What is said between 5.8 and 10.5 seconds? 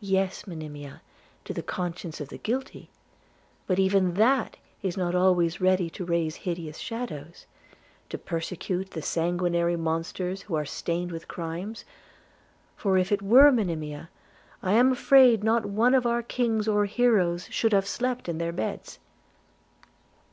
to raise hideous shadows to persecute the sanguinary monsters